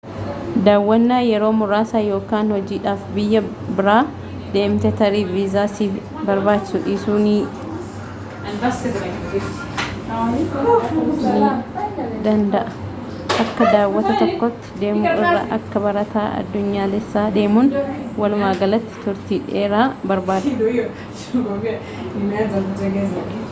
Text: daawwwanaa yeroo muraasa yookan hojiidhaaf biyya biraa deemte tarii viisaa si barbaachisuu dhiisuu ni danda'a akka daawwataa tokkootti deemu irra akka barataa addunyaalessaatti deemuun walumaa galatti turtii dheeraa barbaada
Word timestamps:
daawwwanaa 0.65 1.17
yeroo 1.31 1.51
muraasa 1.57 1.99
yookan 2.11 2.47
hojiidhaaf 2.53 3.01
biyya 3.17 3.41
biraa 3.79 3.99
deemte 4.53 4.91
tarii 5.01 5.23
viisaa 5.33 5.65
si 5.73 5.89
barbaachisuu 6.29 6.81
dhiisuu 6.87 7.19
ni 7.25 7.35
danda'a 12.25 12.65
akka 13.45 13.69
daawwataa 13.75 14.17
tokkootti 14.23 14.75
deemu 14.85 15.07
irra 15.13 15.35
akka 15.59 15.83
barataa 15.87 16.27
addunyaalessaatti 16.39 17.37
deemuun 17.41 17.71
walumaa 18.23 18.53
galatti 18.65 19.05
turtii 19.05 19.43
dheeraa 19.53 19.87
barbaada 20.13 20.59